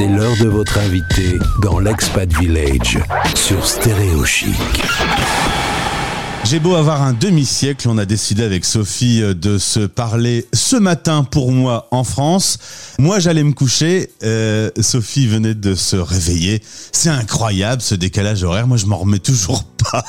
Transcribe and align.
C'est 0.00 0.08
l'heure 0.08 0.36
de 0.40 0.48
votre 0.48 0.78
invité 0.78 1.38
dans 1.60 1.78
l'Expat 1.78 2.32
Village 2.38 2.98
sur 3.34 3.66
Stéréo 3.66 4.24
Chic. 4.24 4.56
J'ai 6.44 6.58
beau 6.58 6.74
avoir 6.74 7.02
un 7.02 7.12
demi-siècle, 7.12 7.86
on 7.86 7.98
a 7.98 8.06
décidé 8.06 8.42
avec 8.42 8.64
Sophie 8.64 9.20
euh, 9.20 9.34
de 9.34 9.58
se 9.58 9.80
parler 9.80 10.46
ce 10.54 10.76
matin 10.76 11.22
pour 11.22 11.52
moi 11.52 11.86
en 11.90 12.02
France. 12.02 12.56
Moi 12.98 13.18
j'allais 13.18 13.44
me 13.44 13.52
coucher, 13.52 14.10
euh, 14.22 14.70
Sophie 14.80 15.26
venait 15.26 15.54
de 15.54 15.74
se 15.74 15.96
réveiller. 15.96 16.62
C'est 16.92 17.10
incroyable 17.10 17.82
ce 17.82 17.94
décalage 17.94 18.42
horaire, 18.42 18.66
moi 18.66 18.78
je 18.78 18.86
m'en 18.86 18.96
remets 18.96 19.18
toujours 19.18 19.64
pas. 19.92 20.02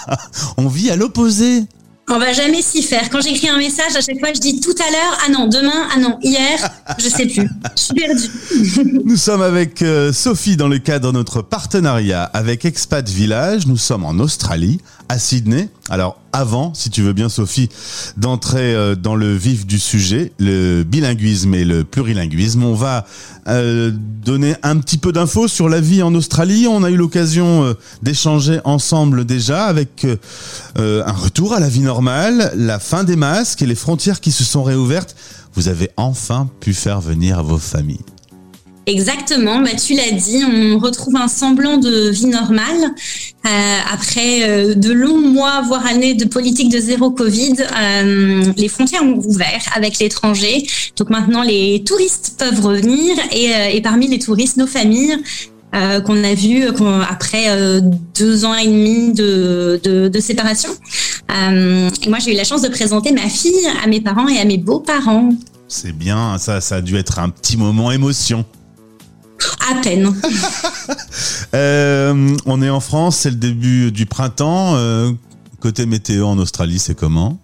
On 0.55 0.69
vit 0.69 0.89
à 0.89 0.95
l'opposé. 0.95 1.63
On 2.09 2.19
va 2.19 2.33
jamais 2.33 2.61
s'y 2.61 2.81
faire. 2.81 3.09
Quand 3.09 3.21
j'écris 3.21 3.47
un 3.47 3.57
message, 3.57 3.95
à 3.95 4.01
chaque 4.01 4.19
fois, 4.19 4.33
je 4.33 4.39
dis 4.39 4.59
tout 4.59 4.75
à 4.85 4.91
l'heure, 4.91 5.17
ah 5.25 5.31
non, 5.31 5.47
demain, 5.47 5.87
ah 5.95 5.99
non, 5.99 6.17
hier, 6.21 6.69
je 6.97 7.07
sais 7.07 7.25
plus. 7.25 7.47
Je 7.77 7.81
suis 7.81 7.93
perdue. 7.93 9.01
Nous 9.05 9.15
sommes 9.15 9.41
avec 9.41 9.81
euh, 9.81 10.11
Sophie 10.11 10.57
dans 10.57 10.67
le 10.67 10.79
cadre 10.79 11.11
de 11.11 11.17
notre 11.17 11.41
partenariat 11.41 12.23
avec 12.23 12.65
Expat 12.65 13.07
Village. 13.07 13.65
Nous 13.67 13.77
sommes 13.77 14.03
en 14.03 14.19
Australie, 14.19 14.81
à 15.09 15.19
Sydney. 15.19 15.69
Alors 15.89 16.19
avant, 16.33 16.73
si 16.73 16.89
tu 16.89 17.01
veux 17.01 17.13
bien 17.13 17.29
Sophie, 17.29 17.69
d'entrer 18.17 18.73
euh, 18.73 18.95
dans 18.95 19.15
le 19.15 19.35
vif 19.35 19.65
du 19.65 19.79
sujet, 19.79 20.31
le 20.39 20.83
bilinguisme 20.83 21.53
et 21.53 21.63
le 21.63 21.83
plurilinguisme, 21.83 22.63
on 22.63 22.73
va 22.73 23.05
euh, 23.47 23.91
donner 23.93 24.55
un 24.63 24.77
petit 24.77 24.97
peu 24.97 25.11
d'infos 25.11 25.47
sur 25.47 25.69
la 25.69 25.81
vie 25.81 26.03
en 26.03 26.13
Australie. 26.15 26.67
On 26.69 26.83
a 26.83 26.89
eu 26.89 26.97
l'occasion 26.97 27.63
euh, 27.63 27.73
d'échanger 28.01 28.59
ensemble 28.63 29.25
déjà 29.25 29.65
avec 29.65 30.05
un 30.75 31.11
retour 31.11 31.53
à 31.53 31.59
la 31.59 31.69
vie 31.69 31.81
normale, 31.81 32.51
la 32.55 32.79
fin 32.79 33.03
des 33.03 33.15
masques 33.15 33.61
et 33.61 33.65
les 33.65 33.75
frontières 33.75 34.19
qui 34.19 34.31
se 34.31 34.43
sont 34.43 34.63
réouvertes. 34.63 35.15
Vous 35.53 35.67
avez 35.67 35.89
enfin 35.97 36.49
pu 36.59 36.73
faire 36.73 37.01
venir 37.01 37.43
vos 37.43 37.57
familles. 37.57 37.99
Exactement, 38.91 39.61
bah, 39.61 39.69
tu 39.81 39.93
l'as 39.93 40.11
dit, 40.11 40.43
on 40.43 40.77
retrouve 40.77 41.15
un 41.15 41.29
semblant 41.29 41.77
de 41.77 42.09
vie 42.09 42.25
normale 42.25 42.91
euh, 43.45 43.77
après 43.89 44.43
euh, 44.43 44.75
de 44.75 44.91
longs 44.91 45.17
mois, 45.17 45.61
voire 45.61 45.85
années 45.85 46.13
de 46.13 46.25
politique 46.25 46.69
de 46.69 46.77
zéro 46.77 47.09
Covid. 47.09 47.55
Euh, 47.61 48.43
les 48.57 48.67
frontières 48.67 49.03
ont 49.03 49.21
ouvert 49.25 49.61
avec 49.73 49.99
l'étranger, 49.99 50.67
donc 50.97 51.09
maintenant 51.09 51.41
les 51.41 51.83
touristes 51.85 52.35
peuvent 52.37 52.59
revenir 52.59 53.15
et, 53.31 53.81
parmi 53.81 54.07
les 54.07 54.19
touristes, 54.19 54.57
nos 54.57 54.67
familles. 54.67 55.15
qu'on 55.71 56.21
a 56.25 56.33
vu 56.33 56.65
après 57.09 57.45
deux 58.13 58.43
ans 58.43 58.55
et 58.55 58.67
demi 58.67 59.13
de, 59.13 60.19
séparation. 60.19 60.71
moi, 61.29 62.19
j'ai 62.19 62.33
eu 62.33 62.35
la 62.35 62.43
chance 62.43 62.61
de 62.61 62.67
présenter 62.67 63.13
ma 63.13 63.29
fille 63.29 63.67
à 63.81 63.87
mes 63.87 64.01
parents 64.01 64.27
et 64.27 64.37
à 64.37 64.43
mes 64.43 64.57
beaux-parents. 64.57 65.29
C'est 65.69 65.97
bien, 65.97 66.37
ça, 66.37 66.59
ça 66.59 66.75
a 66.75 66.81
dû 66.81 66.97
être 66.97 67.19
un 67.19 67.29
petit 67.29 67.55
moment 67.55 67.89
émotion. 67.93 68.43
À 69.69 69.81
peine. 69.81 70.13
Euh, 71.53 72.37
on 72.45 72.61
est 72.61 72.69
en 72.69 72.79
France, 72.79 73.17
c'est 73.17 73.29
le 73.29 73.35
début 73.35 73.91
du 73.91 74.05
printemps. 74.05 74.75
Euh, 74.75 75.11
côté 75.59 75.85
météo 75.85 76.25
en 76.25 76.37
Australie, 76.37 76.79
c'est 76.79 76.95
comment? 76.95 77.39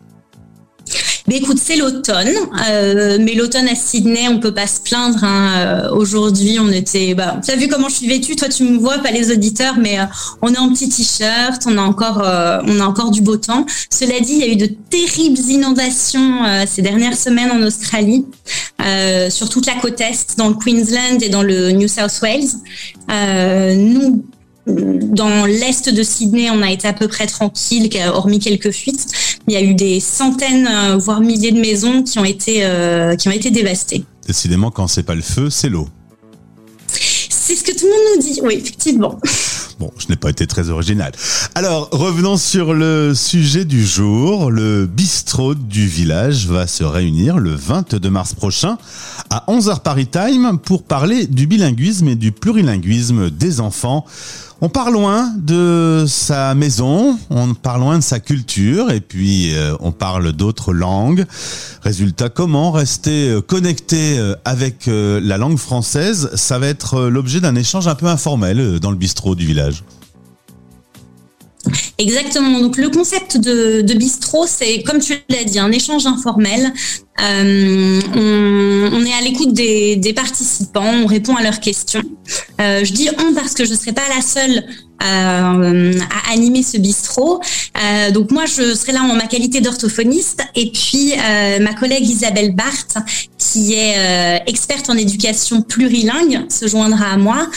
Écoute, 1.36 1.58
c'est 1.62 1.76
l'automne, 1.76 2.32
euh, 2.70 3.18
mais 3.20 3.34
l'automne 3.34 3.68
à 3.68 3.76
Sydney, 3.76 4.30
on 4.30 4.40
peut 4.40 4.54
pas 4.54 4.66
se 4.66 4.80
plaindre. 4.80 5.22
Hein. 5.24 5.52
Euh, 5.58 5.92
aujourd'hui, 5.92 6.58
on 6.58 6.70
était. 6.72 7.14
Bah, 7.14 7.42
tu 7.44 7.52
as 7.52 7.58
vu 7.58 7.68
comment 7.68 7.90
je 7.90 7.96
suis 7.96 8.08
vêtue? 8.08 8.38
Toi, 8.38 8.48
tu 8.48 8.64
me 8.64 8.78
vois, 8.78 9.00
pas 9.00 9.12
les 9.12 9.30
auditeurs, 9.30 9.76
mais 9.78 10.00
euh, 10.00 10.04
on 10.42 10.54
est 10.54 10.58
en 10.58 10.70
petit 10.70 10.88
t-shirt, 10.88 11.64
on 11.66 11.78
a 11.78 11.82
encore, 11.82 12.20
on 12.20 12.80
a 12.80 12.86
encore 12.86 13.12
du 13.12 13.22
beau 13.22 13.36
temps. 13.36 13.66
Cela 13.90 14.22
dit, 14.22 14.34
il 14.34 14.40
y 14.40 14.44
a 14.44 14.48
eu 14.48 14.56
de 14.56 14.68
terribles 14.68 15.38
inondations 15.38 16.44
ces 16.66 16.82
dernières 16.82 17.18
semaines 17.18 17.52
en 17.52 17.62
Australie, 17.62 18.26
sur 19.30 19.50
toute 19.50 19.66
la 19.66 19.74
côte 19.76 20.00
est, 20.00 20.38
dans 20.38 20.48
le 20.48 20.56
Queensland 20.56 21.22
et 21.22 21.30
dans 21.30 21.44
le 21.44 21.72
New 21.72 21.90
South 21.90 22.22
Wales. 22.22 23.76
nous, 23.76 24.24
dans 24.68 25.46
l'est 25.46 25.90
de 25.90 26.04
Sydney, 26.04 26.50
on 26.52 26.62
a 26.62 26.72
été 26.72 26.88
à 26.88 26.94
peu 26.94 27.08
près 27.08 27.28
tranquille, 27.28 27.90
hormis 28.14 28.40
quelques 28.40 28.72
fuites. 28.72 29.08
Il 29.48 29.54
y 29.54 29.58
a 29.58 29.62
eu 29.62 29.74
des 29.74 30.00
centaines, 30.00 30.68
euh, 30.68 30.98
voire 30.98 31.22
milliers 31.22 31.52
de 31.52 31.60
maisons 31.60 32.04
qui 32.04 32.20
ont 32.20 32.26
été, 32.26 32.66
euh, 32.66 33.16
qui 33.16 33.30
ont 33.30 33.32
été 33.32 33.50
dévastées. 33.50 34.04
Décidément, 34.26 34.72
quand 34.72 34.88
c'est 34.88 35.04
pas 35.04 35.16
le 35.16 35.22
feu, 35.22 35.50
c'est 35.50 35.70
l'eau. 35.70 35.88
C'est 37.30 37.56
ce 37.56 37.64
que 37.64 37.72
tout 37.72 37.86
le 37.86 37.92
monde 37.92 38.18
nous 38.18 38.34
dit, 38.34 38.42
oui, 38.44 38.56
effectivement. 38.56 39.20
Bon, 39.80 39.92
je 40.00 40.08
n'ai 40.10 40.16
pas 40.16 40.32
été 40.32 40.48
très 40.48 40.72
original. 40.72 41.12
Alors, 41.54 41.90
revenons 41.92 42.36
sur 42.38 42.74
le 42.74 43.14
sujet 43.14 43.64
du 43.64 43.86
jour. 43.86 44.50
Le 44.50 44.88
bistrot 44.88 45.54
du 45.54 45.86
village 45.86 46.48
va 46.48 46.66
se 46.66 46.84
réunir 46.84 47.38
le 47.38 47.52
22 47.52 48.10
mars 48.10 48.34
prochain 48.34 48.80
à 49.30 49.44
11h 49.48 49.82
Paris 49.82 50.08
Time 50.08 50.58
pour 50.58 50.82
parler 50.82 51.28
du 51.28 51.46
bilinguisme 51.46 52.08
et 52.08 52.16
du 52.16 52.32
plurilinguisme 52.32 53.30
des 53.30 53.60
enfants. 53.60 54.04
On 54.60 54.70
part 54.70 54.90
loin 54.90 55.32
de 55.38 56.06
sa 56.08 56.56
maison, 56.56 57.20
on 57.30 57.54
part 57.54 57.78
loin 57.78 58.00
de 58.00 58.04
sa 58.04 58.20
culture 58.20 58.90
et 58.90 59.02
puis 59.02 59.56
euh, 59.56 59.76
on 59.82 59.92
parle 59.92 60.32
d'autres 60.32 60.74
langues. 60.74 61.26
Résultat, 61.84 62.30
comment 62.30 62.72
rester 62.72 63.30
euh, 63.30 63.42
connecté 63.42 64.18
euh, 64.18 64.34
avec 64.46 64.88
la 64.88 65.38
langue 65.38 65.60
française? 65.60 66.32
Ça 66.34 66.58
va 66.58 66.68
être 66.68 67.02
l'objet 67.02 67.40
d'un 67.40 67.54
échange 67.54 67.88
un 67.88 67.94
peu 67.94 68.08
informel 68.08 68.80
dans 68.80 68.90
le 68.90 68.98
bistrot 68.98 69.36
du 69.36 69.46
village. 69.46 69.84
Exactement. 72.00 72.60
Donc 72.60 72.78
le 72.78 72.90
concept 72.90 73.38
de, 73.38 73.94
bistrot, 73.94 74.46
c'est 74.46 74.84
comme 74.84 75.00
tu 75.00 75.16
l'as 75.30 75.44
dit, 75.44 75.60
un 75.60 75.72
échange 75.72 76.06
informel. 76.06 76.72
Euh, 77.20 78.02
on, 78.14 79.06
est 79.06 79.14
à 79.14 79.22
l'écoute 79.22 79.54
des, 79.54 80.14
participants, 80.16 80.86
on 81.04 81.08
répond 81.08 81.36
à 81.36 81.42
leurs 81.42 81.60
questions. 81.60 82.04
Euh, 82.62 82.84
je 82.84 82.94
dis 82.94 83.10
on 83.18 83.34
parce 83.34 83.56
que 83.56 83.66
je 83.66 83.72
ne 83.72 83.76
serai 83.76 83.94
pas 83.94 84.08
la 84.16 84.22
seule 84.22 84.64
euh, 85.04 85.94
à 86.12 86.34
animer 86.34 86.62
ce 86.62 86.78
bistrot. 86.78 87.42
donc 88.14 88.30
moi, 88.30 88.46
je 88.46 88.76
serai 88.76 88.92
là 88.92 89.02
en 89.02 89.16
ma 89.16 89.26
qualité 89.26 89.60
d'orthophoniste 89.62 90.44
et 90.56 90.72
puis 90.72 91.14
ma 91.62 91.74
collègue 91.74 92.08
Isabelle 92.08 92.54
Barthes, 92.54 92.98
qui 93.52 93.74
est 93.74 94.42
experte 94.48 94.90
en 94.90 94.98
éducation 94.98 95.62
plurilingue, 95.62 96.46
se 96.50 96.68
joindra 96.68 97.12
à 97.12 97.18
moi 97.18 97.48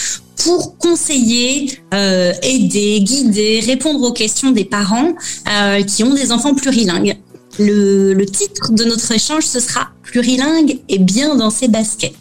pour 0.45 0.77
conseiller, 0.79 1.79
euh, 1.95 2.33
aider, 2.43 3.01
guider, 3.01 3.61
répondre 3.61 4.03
aux 4.03 4.13
questions 4.13 4.53
des 4.53 4.65
parents 4.65 5.13
euh, 5.51 5.83
qui 5.83 6.03
ont 6.05 6.15
des 6.15 6.33
enfants 6.33 6.55
plurilingues. 6.55 7.17
Le, 7.59 8.15
le 8.15 8.27
titre 8.27 8.73
de 8.73 8.85
notre 8.85 9.11
échange, 9.13 9.45
ce 9.45 9.61
sera 9.61 9.91
Plurilingue 10.03 10.79
et 10.89 10.99
bien 10.99 11.37
dans 11.37 11.51
ses 11.51 11.69
baskets. 11.69 12.15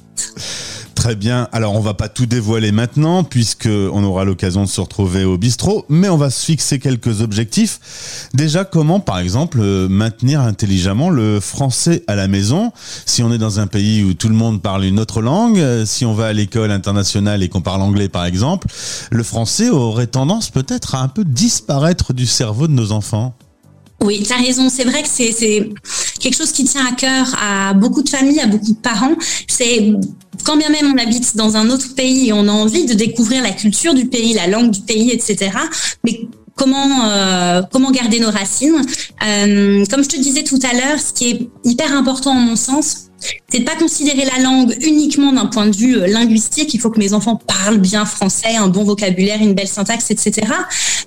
Très 1.00 1.16
bien. 1.16 1.48
Alors, 1.54 1.76
on 1.76 1.80
va 1.80 1.94
pas 1.94 2.10
tout 2.10 2.26
dévoiler 2.26 2.74
maintenant, 2.74 3.24
puisque 3.24 3.70
on 3.70 4.04
aura 4.04 4.26
l'occasion 4.26 4.64
de 4.64 4.68
se 4.68 4.82
retrouver 4.82 5.24
au 5.24 5.38
bistrot, 5.38 5.86
mais 5.88 6.10
on 6.10 6.18
va 6.18 6.30
se 6.30 6.44
fixer 6.44 6.78
quelques 6.78 7.22
objectifs. 7.22 8.28
Déjà, 8.34 8.66
comment, 8.66 9.00
par 9.00 9.18
exemple, 9.18 9.60
euh, 9.62 9.88
maintenir 9.88 10.42
intelligemment 10.42 11.10
le 11.10 11.40
français 11.40 12.04
à 12.08 12.18
la 12.18 12.28
maison? 12.28 12.74
Si 13.06 13.24
on 13.24 13.32
est 13.32 13.38
dans 13.38 13.62
un 13.62 13.68
pays 13.68 14.04
où 14.04 14.14
tout 14.14 14.28
le 14.28 14.36
monde 14.36 14.62
parle 14.62 14.84
une 14.84 15.00
autre 15.00 15.22
langue, 15.22 15.60
euh, 15.60 15.86
si 15.86 16.04
on 16.04 16.14
va 16.14 16.26
à 16.26 16.34
l'école 16.34 16.70
internationale 16.70 17.44
et 17.44 17.48
qu'on 17.48 17.62
parle 17.62 17.81
anglais, 17.81 18.10
par 18.10 18.26
exemple, 18.26 18.68
le 19.10 19.24
français 19.24 19.70
aurait 19.70 20.08
tendance 20.08 20.50
peut-être 20.50 20.96
à 20.96 21.02
un 21.02 21.08
peu 21.08 21.24
disparaître 21.24 22.12
du 22.12 22.26
cerveau 22.26 22.68
de 22.68 22.74
nos 22.74 22.92
enfants. 22.92 23.34
Oui, 24.02 24.24
tu 24.26 24.32
as 24.32 24.38
raison. 24.38 24.70
C'est 24.70 24.86
vrai 24.86 25.04
que 25.04 25.10
c'est 25.10 25.70
quelque 26.20 26.36
chose 26.36 26.52
qui 26.52 26.64
tient 26.64 26.86
à 26.86 26.92
cœur 26.94 27.28
à 27.42 27.74
beaucoup 27.74 28.02
de 28.02 28.10
familles, 28.10 28.40
à 28.40 28.48
beaucoup 28.48 28.72
de 28.74 28.80
parents. 28.80 29.16
C'est 29.48 29.94
quand 30.46 30.58
bien 30.58 30.70
même 30.70 30.94
on 30.94 30.98
habite 30.98 31.36
dans 31.36 31.58
un 31.58 31.70
autre 31.70 31.96
pays 31.96 32.30
et 32.30 32.34
on 32.34 32.48
a 32.48 32.52
envie 32.52 32.86
de 32.86 32.94
découvrir 32.94 33.44
la 33.44 33.52
culture 33.52 33.94
du 33.94 34.06
pays, 34.06 34.34
la 34.34 34.48
langue 34.48 34.72
du 34.72 34.82
pays, 34.82 35.12
etc. 35.12 35.52
Mais 36.06 36.22
comment 36.56 37.10
euh, 37.10 37.62
comment 37.72 37.92
garder 37.92 38.20
nos 38.20 38.32
racines? 38.32 38.82
Euh, 39.26 39.86
Comme 39.90 40.04
je 40.04 40.10
te 40.10 40.18
disais 40.18 40.44
tout 40.44 40.60
à 40.64 40.74
l'heure, 40.74 41.00
ce 41.00 41.14
qui 41.14 41.30
est 41.30 41.50
hyper 41.66 41.94
important 41.94 42.31
en 42.31 42.40
mon 42.42 42.56
sens, 42.56 43.09
c'est 43.50 43.59
de 43.59 43.66
pas 43.66 43.75
considérer 43.75 44.25
la 44.25 44.44
langue 44.44 44.75
uniquement 44.81 45.34
d'un 45.34 45.47
point 45.47 45.68
de 45.68 45.75
vue 45.75 45.97
euh, 45.97 46.07
linguistique. 46.07 46.74
Il 46.74 46.80
faut 46.80 46.90
que 46.90 47.00
mes 47.00 47.13
enfants 47.13 47.36
parlent 47.36 47.80
bien 47.80 48.06
français, 48.06 48.56
un 48.56 48.68
bon 48.68 48.83
vocabulaire, 48.83 49.42
une 49.42 49.54
belle 49.54 49.68
syntaxe, 49.68 50.12
etc. 50.12 50.48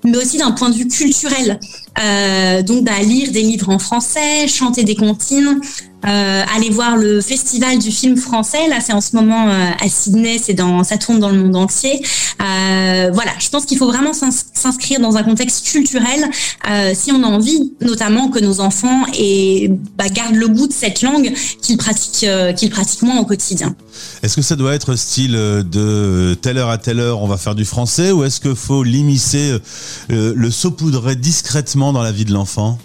Mais 0.05 0.17
aussi 0.17 0.39
d'un 0.39 0.51
point 0.51 0.71
de 0.71 0.75
vue 0.75 0.89
culturel. 0.89 1.61
Euh, 2.03 2.63
donc, 2.63 2.85
bah, 2.85 3.01
lire 3.03 3.31
des 3.31 3.43
livres 3.43 3.69
en 3.69 3.79
français, 3.79 4.49
chanter 4.49 4.83
des 4.83 4.97
comptines, 4.97 5.61
euh, 6.05 6.43
aller 6.57 6.71
voir 6.71 6.97
le 6.97 7.21
festival 7.21 7.79
du 7.79 7.93
film 7.93 8.17
français. 8.17 8.67
Là, 8.69 8.81
c'est 8.81 8.93
en 8.93 9.01
ce 9.01 9.15
moment 9.15 9.49
à 9.49 9.89
Sydney, 9.89 10.41
c'est 10.43 10.55
dans, 10.55 10.83
ça 10.83 10.97
tourne 10.99 11.21
dans 11.21 11.29
le 11.31 11.39
monde 11.39 11.55
entier. 11.55 12.03
Voilà, 12.39 13.33
je 13.39 13.49
pense 13.51 13.67
qu'il 13.67 13.79
faut 13.79 13.87
vraiment 13.87 14.13
s'inscrire 14.13 14.99
dans 14.99 15.17
un 15.17 15.23
contexte 15.23 15.65
culturel 15.65 16.29
si 16.95 17.13
on 17.13 17.23
a 17.23 17.27
envie, 17.27 17.73
notamment 17.81 18.29
que 18.29 18.41
nos 18.41 18.61
enfants 18.61 19.05
bah, 19.97 20.09
gardent 20.09 20.35
le 20.35 20.49
goût 20.49 20.67
de 20.67 20.73
cette 20.73 21.03
langue 21.03 21.33
qu'ils 21.61 21.77
pratiquent, 21.77 22.02
euh, 22.25 22.53
qu'ils 22.53 22.71
pratiquent 22.71 23.03
moins 23.03 23.19
au 23.19 23.25
quotidien. 23.25 23.75
Est-ce 24.23 24.37
que 24.37 24.43
ça 24.43 24.57
doit 24.57 24.75
être 24.75 24.95
style 24.97 25.33
de 25.33 26.37
telle 26.41 26.59
heure 26.59 26.71
à 26.71 26.79
telle 26.79 27.01
heure 27.01 27.23
on 27.23 27.29
va 27.29 27.37
faire 27.37 27.55
du 27.55 27.65
français 27.65 28.13
ou 28.13 28.25
est-ce 28.25 28.41
qu'il 28.41 28.55
faut 28.55 28.83
l'immiscer, 28.83 29.59
le 30.09 30.51
saupoudrer 30.51 31.17
discrètement 31.17 31.93
dans 31.93 32.03
la 32.03 32.13
vie 32.13 32.25
de 32.25 32.33
l'enfant? 32.33 32.79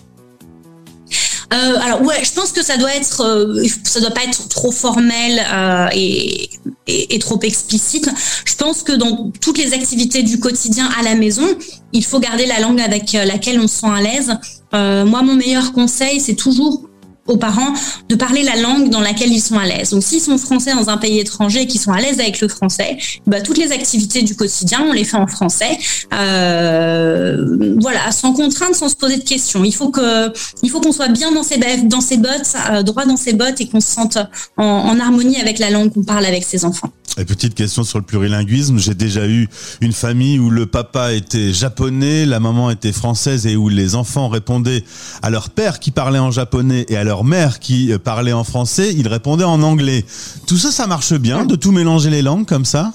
Euh, 1.54 1.80
alors 1.80 2.02
ouais, 2.02 2.24
je 2.24 2.34
pense 2.34 2.52
que 2.52 2.62
ça 2.62 2.76
doit 2.76 2.94
être, 2.94 3.22
euh, 3.22 3.64
ça 3.84 4.02
doit 4.02 4.12
pas 4.12 4.24
être 4.26 4.50
trop 4.50 4.72
formel 4.72 5.42
euh, 5.50 5.88
et, 5.94 6.50
et, 6.88 7.16
et, 7.16 7.20
trop 7.20 7.40
explicite. 7.42 8.10
Je 8.44 8.56
pense 8.56 8.84
que 8.84 8.92
dans 8.92 9.32
toutes 9.40 9.58
les 9.58 9.74
activités 9.74 10.24
du 10.24 10.40
quotidien 10.40 10.90
à 11.00 11.04
la 11.04 11.16
maison, 11.16 11.48
il 11.94 12.04
faut 12.04 12.20
garder 12.20 12.46
la 12.46 12.60
langue 12.60 12.82
avec 12.82 13.14
laquelle 13.14 13.62
on 13.62 13.68
se 13.68 13.80
sent 13.80 13.88
à 13.88 14.02
l'aise. 14.02 14.34
Euh, 14.74 15.06
moi, 15.06 15.22
mon 15.22 15.36
meilleur 15.36 15.72
conseil, 15.72 16.20
c'est 16.20 16.36
toujours 16.36 16.87
aux 17.28 17.38
parents 17.38 17.74
de 18.10 18.16
parler 18.16 18.44
la 18.44 18.56
langue 18.56 18.90
dans 18.90 19.02
laquelle 19.02 19.32
ils 19.32 19.42
sont 19.42 19.58
à 19.58 19.66
l'aise. 19.66 19.92
Donc 19.92 20.04
s'ils 20.04 20.22
sont 20.22 20.38
français 20.38 20.74
dans 20.74 20.90
un 20.90 20.98
pays 20.98 21.20
étranger 21.20 21.62
et 21.62 21.68
qu'ils 21.68 21.82
sont 21.82 21.92
à 21.92 22.00
l'aise 22.00 22.20
avec 22.20 22.42
le 22.42 22.48
français, 22.48 22.98
bah, 23.26 23.42
toutes 23.42 23.58
les 23.58 23.72
activités 23.72 24.22
du 24.22 24.36
quotidien, 24.36 24.86
on 24.88 24.94
les 24.94 25.04
fait 25.04 25.18
en 25.18 25.28
français. 25.28 25.78
Euh, 26.14 27.76
voilà, 27.80 28.12
sans 28.12 28.34
contrainte, 28.34 28.76
sans 28.76 28.90
se 28.90 28.96
poser 28.96 29.18
de 29.18 29.24
questions. 29.24 29.64
Il 29.64 29.74
faut 29.74 29.90
que, 29.90 30.32
il 30.64 30.70
faut 30.70 30.80
qu'on 30.82 30.92
soit 30.92 31.10
bien 31.10 31.32
dans 31.32 31.44
ses, 31.44 31.58
dans 31.84 32.02
ses 32.02 32.18
bottes, 32.18 32.56
euh, 32.72 32.84
droit 32.84 33.06
dans 33.06 33.18
ses 33.18 33.34
bottes 33.34 33.60
et 33.62 33.68
qu'on 33.68 33.82
se 33.82 33.92
sente 33.92 34.18
en, 34.58 34.66
en 34.66 35.00
harmonie 35.00 35.40
avec 35.40 35.60
la 35.60 35.70
langue 35.70 35.94
qu'on 35.94 36.04
parle 36.04 36.26
avec 36.26 36.44
ses 36.44 36.66
enfants. 36.66 36.92
Et 37.20 37.26
petite 37.26 37.56
question 37.56 37.84
sur 37.84 37.98
le 37.98 38.06
plurilinguisme, 38.06 38.78
j'ai 38.78 38.94
déjà 38.94 39.28
eu 39.28 39.50
une 39.82 39.92
famille 39.92 40.38
où 40.38 40.52
le 40.52 40.68
papa 40.68 41.14
était 41.14 41.52
japonais, 41.52 42.28
la 42.28 42.40
maman 42.40 42.70
était 42.70 42.92
française 42.92 43.48
et 43.48 43.56
où 43.56 43.70
les 43.70 43.96
enfants 43.96 44.30
répondaient 44.30 44.84
à 45.24 45.32
leur 45.32 45.50
père 45.50 45.80
qui 45.80 45.90
parlait 45.90 46.20
en 46.20 46.30
japonais 46.30 46.86
et 46.90 46.96
à 46.96 47.04
leur 47.04 47.24
mère 47.24 47.60
qui 47.60 47.92
parlait 48.04 48.34
en 48.34 48.44
français, 48.44 48.94
ils 48.96 49.08
répondaient 49.08 49.44
en 49.44 49.64
anglais. 49.64 50.06
Tout 50.46 50.58
ça, 50.58 50.72
ça 50.72 50.86
marche 50.86 51.14
bien 51.14 51.46
de 51.46 51.56
tout 51.56 51.72
mélanger 51.72 52.12
les 52.12 52.22
langues 52.22 52.46
comme 52.46 52.66
ça? 52.66 52.94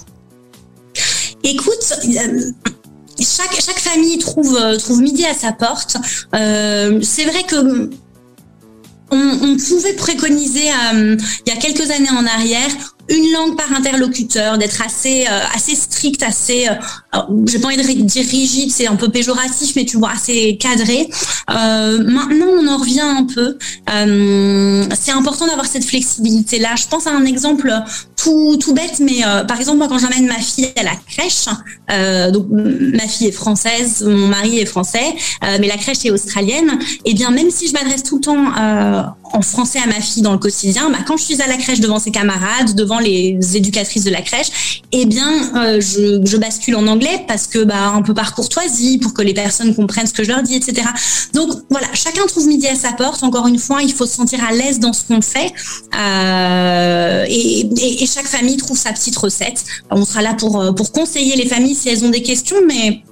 Écoute, 1.43 1.93
euh, 1.93 2.53
chaque, 3.21 3.81
famille 3.81 4.19
trouve, 4.19 4.57
trouve 4.79 5.03
midi 5.03 5.25
à 5.27 5.35
sa 5.35 5.51
porte. 5.51 5.97
Euh, 6.35 7.01
c'est 7.03 7.25
vrai 7.25 7.43
que 7.43 7.91
on, 9.13 9.57
pouvait 9.57 9.93
préconiser 9.95 10.71
euh, 10.71 11.17
il 11.47 11.53
y 11.53 11.57
a 11.57 11.61
quelques 11.61 11.91
années 11.91 12.11
en 12.11 12.27
arrière 12.27 12.71
une 13.13 13.31
langue 13.33 13.57
par 13.57 13.73
interlocuteur, 13.73 14.59
d'être 14.59 14.83
assez 14.83 15.27
euh, 15.31 15.41
assez 15.55 15.75
strict, 15.75 16.23
assez, 16.23 16.67
euh, 16.69 17.19
j'ai 17.47 17.59
pas 17.59 17.69
envie 17.69 17.77
de 17.77 18.03
dire 18.03 18.27
rigide, 18.27 18.71
c'est 18.71 18.87
un 18.87 18.97
peu 18.97 19.09
péjoratif, 19.09 19.77
mais 19.77 19.85
tu 19.85 19.99
vois 19.99 20.13
assez 20.13 20.57
cadré. 20.59 21.09
Euh, 21.51 22.03
maintenant, 22.05 22.47
on 22.59 22.67
en 22.67 22.79
revient 22.79 23.01
un 23.01 23.25
peu. 23.25 23.59
Euh, 23.93 24.85
c'est 24.99 25.13
important 25.13 25.47
d'avoir 25.47 25.67
cette 25.67 25.85
flexibilité 25.85 26.59
là. 26.59 26.71
Je 26.77 26.87
pense 26.87 27.07
à 27.07 27.11
un 27.11 27.25
exemple 27.25 27.73
tout 28.17 28.57
tout 28.59 28.73
bête, 28.73 29.01
mais 29.01 29.25
euh, 29.27 29.45
par 29.45 29.59
exemple 29.59 29.79
moi 29.79 29.89
quand 29.89 29.99
j'amène 29.99 30.27
ma 30.27 30.39
fille 30.39 30.69
à 30.77 30.83
la 30.83 30.97
crèche, 31.09 31.47
donc 32.33 32.47
ma 32.51 33.07
fille 33.07 33.29
est 33.29 33.33
française, 33.33 34.03
mon 34.07 34.29
mari 34.29 34.59
est 34.59 34.67
français, 34.67 35.15
mais 35.43 35.67
la 35.67 35.77
crèche 35.77 36.05
est 36.05 36.11
australienne. 36.11 36.79
Et 37.05 37.11
eh 37.11 37.15
bien 37.15 37.31
même 37.31 37.51
si 37.51 37.69
je 37.69 37.73
m'adresse 37.73 38.03
tout 38.03 38.17
le 38.17 38.23
temps 38.23 39.13
en 39.33 39.43
français 39.43 39.79
à 39.83 39.87
ma 39.87 40.01
fille 40.01 40.23
dans 40.23 40.33
le 40.33 40.39
quotidien, 40.39 40.91
bah, 40.91 40.99
quand 41.07 41.17
je 41.17 41.25
suis 41.25 41.43
à 41.43 41.47
la 41.47 41.57
crèche 41.57 41.81
devant 41.81 41.99
ses 41.99 42.11
camarades, 42.11 42.75
devant 42.75 42.99
les 42.99 43.39
éducatrices 43.55 44.05
de 44.05 44.11
la 44.11 44.21
crèche, 44.21 44.83
eh 44.93 45.07
bien, 45.07 45.57
euh, 45.57 45.81
je, 45.81 46.37
bascule 46.37 46.75
en 46.75 46.87
anglais 46.89 47.25
parce 47.29 47.47
que 47.47 47.63
bah 47.63 47.93
un 47.95 48.03
peu 48.03 48.15
par 48.15 48.35
courtoisie, 48.35 48.99
pour 48.99 49.15
que 49.15 49.23
les 49.23 49.33
personnes 49.33 49.75
comprennent 49.77 50.09
ce 50.09 50.13
que 50.13 50.25
je 50.25 50.29
leur 50.29 50.43
dis, 50.43 50.57
etc. 50.57 50.89
Donc 51.35 51.51
voilà, 51.71 51.87
chacun 51.95 52.27
trouve 52.27 52.49
midi 52.49 52.67
à 52.67 52.75
sa 52.75 52.93
porte. 52.93 53.23
Encore 53.23 53.47
une 53.47 53.59
fois, 53.59 53.83
il 53.83 53.93
faut 53.93 54.07
se 54.07 54.15
sentir 54.15 54.45
à 54.45 54.53
l'aise 54.53 54.81
dans 54.81 54.93
ce 54.93 55.05
qu'on 55.05 55.23
fait, 55.23 55.53
euh, 55.97 57.25
et, 57.29 58.07
chaque 58.13 58.27
famille 58.27 58.57
trouve 58.57 58.77
sa 58.77 58.93
petite 58.93 59.17
recette. 59.17 59.65
On 59.91 60.05
sera 60.05 60.21
là 60.21 60.35
pour 60.35 60.61
euh, 60.61 60.73
pour 60.73 60.91
conseiller 60.91 61.37
les 61.37 61.47
familles 61.47 61.77
si 61.77 61.89
elles 61.89 62.05
ont 62.05 62.11
des 62.11 62.23
questions, 62.23 62.57
mais 62.67 63.03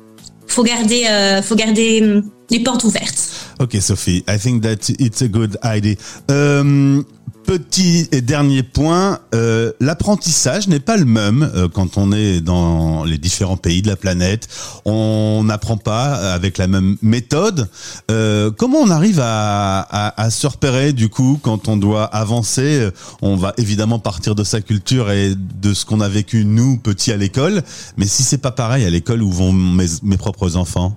faut 0.48 0.64
garder 0.64 1.04
faut 1.44 1.54
garder 1.54 2.00
hum, 2.02 2.30
les 2.50 2.60
portes 2.60 2.84
ouvertes. 2.84 3.39
Ok, 3.60 3.76
Sophie, 3.78 4.24
I 4.26 4.38
think 4.38 4.62
that 4.62 4.88
it's 4.98 5.20
a 5.20 5.28
good 5.28 5.58
idea. 5.62 5.94
Um, 6.30 7.04
petit 7.44 8.08
et 8.10 8.22
dernier 8.22 8.62
point, 8.62 9.18
euh, 9.34 9.72
l'apprentissage 9.80 10.66
n'est 10.66 10.80
pas 10.80 10.96
le 10.96 11.04
même 11.04 11.42
euh, 11.54 11.68
quand 11.68 11.98
on 11.98 12.10
est 12.10 12.40
dans 12.40 13.04
les 13.04 13.18
différents 13.18 13.58
pays 13.58 13.82
de 13.82 13.88
la 13.88 13.96
planète. 13.96 14.48
On 14.86 15.42
n'apprend 15.44 15.76
pas 15.76 16.32
avec 16.32 16.56
la 16.56 16.68
même 16.68 16.96
méthode. 17.02 17.68
Euh, 18.10 18.50
comment 18.50 18.78
on 18.78 18.88
arrive 18.88 19.20
à, 19.22 20.28
se 20.30 20.46
repérer 20.46 20.94
du 20.94 21.10
coup 21.10 21.38
quand 21.42 21.68
on 21.68 21.76
doit 21.76 22.04
avancer? 22.04 22.88
On 23.20 23.36
va 23.36 23.52
évidemment 23.58 23.98
partir 23.98 24.34
de 24.34 24.42
sa 24.42 24.62
culture 24.62 25.10
et 25.10 25.34
de 25.34 25.74
ce 25.74 25.84
qu'on 25.84 26.00
a 26.00 26.08
vécu 26.08 26.46
nous 26.46 26.78
petits 26.78 27.12
à 27.12 27.18
l'école, 27.18 27.62
mais 27.98 28.06
si 28.06 28.22
c'est 28.22 28.38
pas 28.38 28.52
pareil 28.52 28.86
à 28.86 28.90
l'école 28.90 29.22
où 29.22 29.30
vont 29.30 29.52
mes 29.52 30.16
propres 30.16 30.56
enfants? 30.56 30.96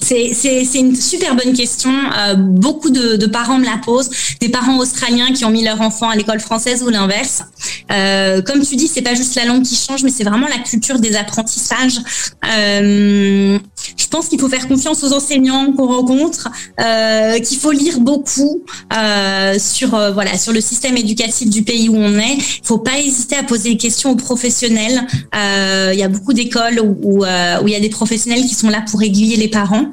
C'est 0.00 0.78
une 0.78 0.96
super 0.96 1.34
bonne 1.34 1.52
question. 1.52 1.90
Euh, 1.90 2.34
beaucoup 2.34 2.90
de, 2.90 3.26
parents 3.26 3.58
me 3.58 3.64
la 3.64 3.78
posent. 3.84 4.10
Des 4.40 4.48
parents 4.48 4.78
australiens 4.78 5.32
qui 5.32 5.44
ont 5.44 5.50
mis 5.50 5.64
leur 5.64 5.80
enfant 5.80 6.08
à 6.08 6.16
l'école 6.16 6.40
française 6.40 6.82
ou 6.82 6.88
l'inverse. 6.88 7.44
Euh, 7.92 8.42
comme 8.42 8.60
tu 8.62 8.76
dis, 8.76 8.88
c'est 8.88 9.02
pas 9.02 9.14
juste 9.14 9.34
la 9.36 9.44
langue 9.44 9.62
qui 9.62 9.76
change, 9.76 10.02
mais 10.02 10.10
c'est 10.10 10.24
vraiment 10.24 10.48
la 10.48 10.58
culture 10.58 10.98
des 10.98 11.16
apprentissages. 11.16 11.98
Euh, 12.46 13.58
je 13.96 14.06
pense 14.06 14.28
qu'il 14.28 14.40
faut 14.40 14.48
faire 14.48 14.66
confiance 14.66 15.02
aux 15.04 15.12
enseignants 15.12 15.72
qu'on 15.72 15.86
rencontre, 15.86 16.48
euh, 16.80 17.38
qu'il 17.38 17.58
faut 17.58 17.72
lire 17.72 18.00
beaucoup 18.00 18.62
euh, 18.92 19.58
sur 19.58 19.94
euh, 19.94 20.10
voilà 20.12 20.36
sur 20.36 20.52
le 20.52 20.60
système 20.60 20.96
éducatif 20.96 21.48
du 21.48 21.62
pays 21.62 21.88
où 21.88 21.96
on 21.96 22.18
est. 22.18 22.34
Il 22.34 22.64
faut 22.64 22.78
pas 22.78 22.98
hésiter 22.98 23.36
à 23.36 23.42
poser 23.42 23.70
des 23.70 23.76
questions 23.76 24.10
aux 24.10 24.16
professionnels. 24.16 25.06
Il 25.32 25.98
y 25.98 26.02
a 26.02 26.08
beaucoup 26.08 26.32
d'écoles 26.32 26.80
où, 26.80 26.96
où, 27.02 27.24
il 27.24 27.72
y 27.72 27.76
a 27.76 27.80
des 27.80 27.88
professionnels 27.88 28.42
qui 28.42 28.54
sont 28.54 28.68
là 28.68 28.82
pour 28.90 29.02
aiguiller 29.02 29.36
les 29.36 29.48
parents. 29.48 29.90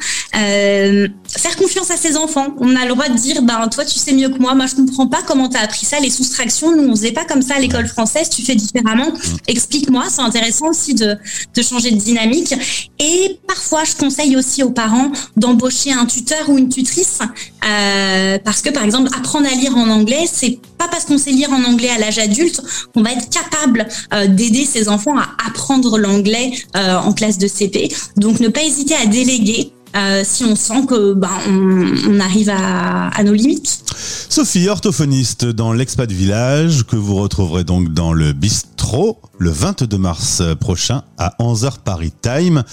Faire 1.27 1.55
confiance 1.55 1.91
à 1.91 1.97
ses 1.97 2.17
enfants. 2.17 2.47
On 2.59 2.75
a 2.75 2.85
le 2.85 2.93
droit 2.93 3.09
de 3.09 3.15
dire, 3.15 3.41
ben 3.41 3.67
toi 3.67 3.85
tu 3.85 3.99
sais 3.99 4.13
mieux 4.13 4.29
que 4.29 4.37
moi, 4.37 4.55
moi 4.55 4.65
je 4.65 4.75
comprends 4.75 5.07
pas 5.07 5.19
comment 5.25 5.49
tu 5.49 5.57
as 5.57 5.61
appris 5.61 5.85
ça, 5.85 5.99
les 5.99 6.09
soustractions, 6.09 6.75
nous 6.75 6.89
on 6.89 6.95
faisait 6.95 7.11
pas 7.11 7.25
comme 7.25 7.41
ça 7.41 7.55
à 7.55 7.59
l'école 7.59 7.87
française, 7.87 8.29
tu 8.29 8.41
fais 8.41 8.55
différemment. 8.55 9.11
Explique-moi, 9.47 10.05
c'est 10.09 10.21
intéressant 10.21 10.69
aussi 10.69 10.93
de, 10.93 11.15
de 11.55 11.61
changer 11.61 11.91
de 11.91 11.97
dynamique. 11.97 12.53
Et 12.99 13.39
parfois 13.47 13.83
je 13.83 13.95
conseille 13.95 14.35
aussi 14.35 14.63
aux 14.63 14.71
parents 14.71 15.11
d'embaucher 15.35 15.91
un 15.91 16.05
tuteur 16.05 16.49
ou 16.49 16.57
une 16.57 16.69
tutrice, 16.69 17.19
euh, 17.65 18.37
parce 18.43 18.61
que 18.61 18.69
par 18.69 18.83
exemple 18.83 19.09
apprendre 19.17 19.47
à 19.47 19.55
lire 19.55 19.75
en 19.75 19.89
anglais, 19.89 20.25
c'est 20.31 20.59
pas 20.77 20.87
parce 20.87 21.05
qu'on 21.05 21.17
sait 21.17 21.31
lire 21.31 21.51
en 21.51 21.63
anglais 21.63 21.89
à 21.89 21.97
l'âge 21.97 22.19
adulte 22.19 22.61
qu'on 22.93 23.01
va 23.01 23.11
être 23.11 23.29
capable 23.29 23.87
euh, 24.13 24.27
d'aider 24.27 24.65
ses 24.65 24.89
enfants 24.89 25.17
à 25.17 25.27
apprendre 25.47 25.97
l'anglais 25.97 26.51
euh, 26.75 26.97
en 26.97 27.13
classe 27.13 27.37
de 27.37 27.47
CP. 27.47 27.89
Donc 28.15 28.39
ne 28.39 28.47
pas 28.47 28.63
hésiter 28.63 28.95
à 28.95 29.05
déléguer 29.05 29.71
euh, 29.97 30.23
si 30.23 30.43
on 30.43 30.55
sent 30.55 30.85
que 30.87 31.15
on, 31.49 32.11
on 32.15 32.19
arrive 32.19 32.49
à, 32.49 33.07
à, 33.09 33.23
nos 33.23 33.33
limites. 33.33 33.83
Sophie, 34.29 34.67
orthophoniste 34.69 35.45
dans 35.45 35.73
l'expat 35.73 36.11
village, 36.11 36.83
que 36.83 36.95
vous 36.95 37.15
retrouverez 37.15 37.63
donc 37.63 37.93
dans 37.93 38.13
le 38.13 38.33
bistrot 38.33 39.19
le 39.37 39.49
22 39.49 39.97
mars 39.97 40.41
prochain 40.59 41.03
à 41.17 41.35
11h 41.39 41.79
Paris 41.83 42.13
Time. 42.21 42.63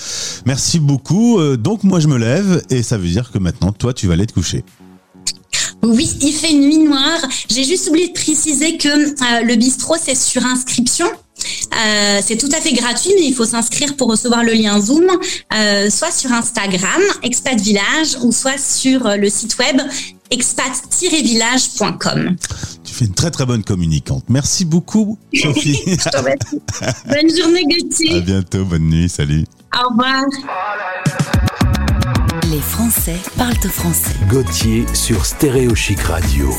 Merci 0.46 0.80
beaucoup. 0.80 1.38
Euh, 1.38 1.56
donc 1.56 1.84
moi 1.84 2.00
je 2.00 2.08
me 2.08 2.18
lève 2.18 2.62
et 2.70 2.82
ça 2.82 2.98
veut 2.98 3.08
dire 3.08 3.30
que 3.30 3.38
maintenant 3.38 3.72
toi 3.72 3.92
tu 3.92 4.06
vas 4.06 4.14
aller 4.14 4.26
te 4.26 4.32
coucher. 4.32 4.64
Oui, 5.82 6.10
il 6.22 6.32
fait 6.32 6.50
une 6.50 6.60
nuit 6.60 6.78
noire. 6.78 7.20
J'ai 7.50 7.64
juste 7.64 7.88
oublié 7.88 8.08
de 8.08 8.14
préciser 8.14 8.78
que 8.78 8.88
euh, 8.88 9.42
le 9.44 9.56
bistrot, 9.56 9.96
c'est 10.00 10.14
sur 10.14 10.44
inscription. 10.44 11.06
Euh, 11.74 12.20
c'est 12.24 12.36
tout 12.36 12.48
à 12.52 12.60
fait 12.60 12.72
gratuit, 12.72 13.12
mais 13.18 13.26
il 13.26 13.34
faut 13.34 13.44
s'inscrire 13.44 13.96
pour 13.96 14.08
recevoir 14.08 14.44
le 14.44 14.52
lien 14.52 14.80
Zoom, 14.80 15.06
euh, 15.52 15.90
soit 15.90 16.10
sur 16.10 16.32
Instagram, 16.32 17.02
Expat 17.22 17.60
Village, 17.60 18.16
ou 18.22 18.32
soit 18.32 18.58
sur 18.58 19.16
le 19.16 19.28
site 19.28 19.56
web 19.58 19.80
expat-village.com. 20.30 22.36
Tu 22.84 22.94
fais 22.94 23.04
une 23.04 23.14
très 23.14 23.30
très 23.30 23.46
bonne 23.46 23.62
communicante. 23.62 24.24
Merci 24.28 24.64
beaucoup, 24.64 25.18
Sophie. 25.32 25.78
bonne 25.86 27.36
journée, 27.36 27.64
Gauthier. 27.64 28.16
À 28.16 28.20
bientôt, 28.20 28.64
bonne 28.64 28.88
nuit, 28.88 29.08
salut. 29.08 29.44
Au 29.74 29.90
revoir. 29.90 30.24
Les 32.50 32.60
Français 32.60 33.16
parlent 33.36 33.54
au 33.64 33.68
français. 33.68 34.10
Gauthier 34.28 34.84
sur 34.92 35.24
Stéréo 35.24 35.74
Chic 35.74 36.00
Radio. 36.00 36.50